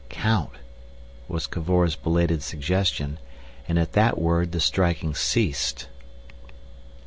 [0.09, 0.49] "Count,"
[1.27, 3.19] was Cavor's belated suggestion,
[3.67, 5.89] and at that word the striking ceased.